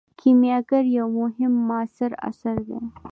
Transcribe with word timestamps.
کیمیاګر 0.19 0.83
یو 0.97 1.07
مهم 1.19 1.53
معاصر 1.67 2.11
اثر 2.29 2.55
دی. 2.67 2.79